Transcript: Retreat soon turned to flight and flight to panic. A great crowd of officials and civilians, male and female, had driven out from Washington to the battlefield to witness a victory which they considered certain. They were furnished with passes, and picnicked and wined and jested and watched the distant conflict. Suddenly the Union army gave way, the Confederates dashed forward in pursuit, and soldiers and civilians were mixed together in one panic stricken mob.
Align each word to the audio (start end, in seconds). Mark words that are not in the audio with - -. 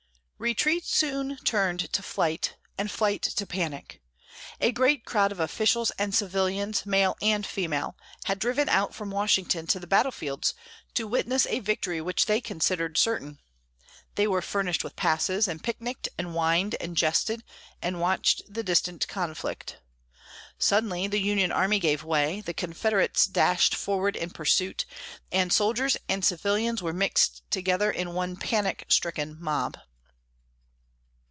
Retreat 0.49 0.85
soon 0.87 1.37
turned 1.43 1.93
to 1.93 2.01
flight 2.01 2.55
and 2.75 2.89
flight 2.89 3.21
to 3.21 3.45
panic. 3.45 4.01
A 4.59 4.71
great 4.71 5.05
crowd 5.05 5.31
of 5.31 5.39
officials 5.39 5.91
and 5.99 6.15
civilians, 6.15 6.83
male 6.83 7.15
and 7.21 7.45
female, 7.45 7.95
had 8.23 8.39
driven 8.39 8.67
out 8.67 8.95
from 8.95 9.11
Washington 9.11 9.67
to 9.67 9.79
the 9.79 9.85
battlefield 9.85 10.51
to 10.95 11.05
witness 11.07 11.45
a 11.45 11.59
victory 11.59 12.01
which 12.01 12.25
they 12.25 12.41
considered 12.41 12.97
certain. 12.97 13.37
They 14.15 14.25
were 14.25 14.41
furnished 14.41 14.83
with 14.83 14.95
passes, 14.95 15.47
and 15.47 15.63
picnicked 15.63 16.09
and 16.17 16.33
wined 16.33 16.73
and 16.81 16.97
jested 16.97 17.43
and 17.79 18.01
watched 18.01 18.41
the 18.51 18.63
distant 18.63 19.07
conflict. 19.07 19.77
Suddenly 20.57 21.05
the 21.07 21.21
Union 21.21 21.51
army 21.51 21.77
gave 21.77 22.03
way, 22.03 22.41
the 22.41 22.55
Confederates 22.55 23.27
dashed 23.27 23.75
forward 23.75 24.15
in 24.15 24.31
pursuit, 24.31 24.85
and 25.31 25.53
soldiers 25.53 25.97
and 26.09 26.25
civilians 26.25 26.81
were 26.81 26.93
mixed 26.93 27.43
together 27.51 27.91
in 27.91 28.15
one 28.15 28.35
panic 28.35 28.85
stricken 28.89 29.39
mob. 29.39 29.77